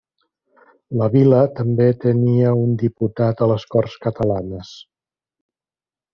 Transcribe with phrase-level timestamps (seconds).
[1.01, 4.75] La vila també tenia un diputat a les Corts Catalanes.